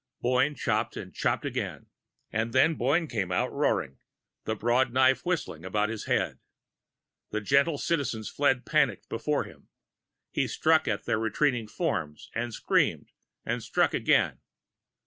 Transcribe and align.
Boyne 0.19 0.55
chopped 0.55 0.97
and 0.97 1.13
chopped 1.13 1.45
again. 1.45 1.85
And 2.31 2.53
then 2.53 2.73
Boyne 2.73 3.05
came 3.05 3.31
out, 3.31 3.51
roaring, 3.53 3.99
the 4.45 4.55
broad 4.55 4.91
knife 4.91 5.23
whistling 5.27 5.63
about 5.63 5.89
his 5.89 6.05
head. 6.05 6.39
The 7.29 7.39
gentle 7.39 7.77
Citizens 7.77 8.27
fled 8.27 8.65
panicked 8.65 9.09
before 9.09 9.43
him. 9.43 9.67
He 10.31 10.47
struck 10.47 10.87
at 10.87 11.05
their 11.05 11.19
retreating 11.19 11.67
forms 11.67 12.31
and 12.33 12.51
screamed 12.51 13.11
and 13.45 13.61
struck 13.61 13.93
again. 13.93 14.39